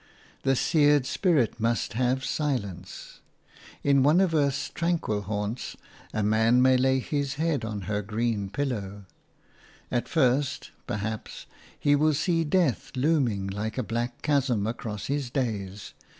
[0.41, 3.19] The seared spirit must have silence.
[3.83, 5.77] In one of earth's tranquil haunts
[6.11, 9.05] a man may lay his head on her green pillow:
[9.91, 11.45] At first, perhaps,
[11.79, 15.93] he will see death looming like a black chasm across his days.